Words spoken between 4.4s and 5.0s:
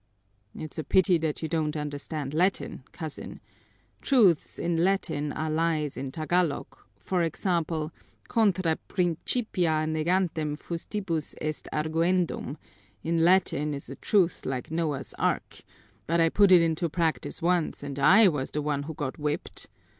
in